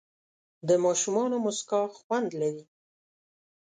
د 0.67 0.69
ماشومانو 0.83 1.35
موسکا 1.45 1.81
خوند 1.97 2.29
لري. 2.41 2.63